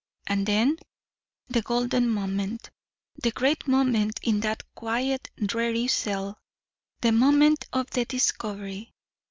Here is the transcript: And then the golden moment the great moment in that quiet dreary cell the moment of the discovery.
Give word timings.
And 0.25 0.47
then 0.47 0.77
the 1.47 1.61
golden 1.61 2.09
moment 2.09 2.71
the 3.21 3.29
great 3.29 3.67
moment 3.67 4.19
in 4.23 4.39
that 4.39 4.63
quiet 4.73 5.29
dreary 5.37 5.85
cell 5.89 6.39
the 7.01 7.11
moment 7.11 7.65
of 7.71 7.91
the 7.91 8.05
discovery. 8.05 8.95